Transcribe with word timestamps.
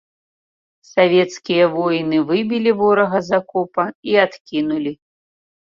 Савецкія 0.93 1.67
воіны 1.75 2.17
выбілі 2.31 2.71
ворага 2.81 3.21
з 3.29 3.39
акопа 3.41 3.85
і 4.15 4.21
адкінулі. 4.27 4.93